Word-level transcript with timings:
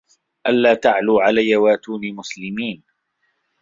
أَلّا 0.47 0.73
تَعلوا 0.73 1.21
عَلَيَّ 1.21 1.55
وَأتوني 1.55 2.11
مُسلِمينَ 2.11 2.83